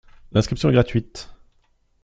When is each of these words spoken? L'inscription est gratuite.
L'inscription 0.31 0.69
est 0.69 0.71
gratuite. 0.73 1.29